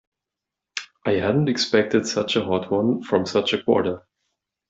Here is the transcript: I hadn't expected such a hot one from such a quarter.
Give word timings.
I 1.05 1.11
hadn't 1.11 1.47
expected 1.47 2.07
such 2.07 2.35
a 2.35 2.43
hot 2.43 2.71
one 2.71 3.03
from 3.03 3.27
such 3.27 3.53
a 3.53 3.61
quarter. 3.61 4.03